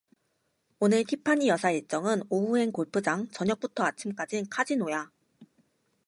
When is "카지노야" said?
4.49-5.11